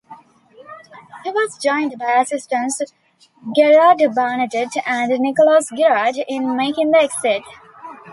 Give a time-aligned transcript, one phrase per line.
[1.23, 2.81] He was joined by assistants
[3.55, 7.43] Gerard Bernadet and Nicolas Girard in making the exit.